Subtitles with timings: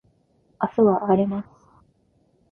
[0.59, 1.47] 明日は荒れます